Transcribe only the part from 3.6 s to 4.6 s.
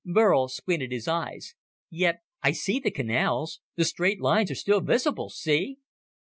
The straight lines are